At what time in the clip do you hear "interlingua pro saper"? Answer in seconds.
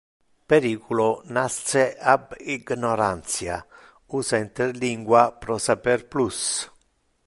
4.45-5.99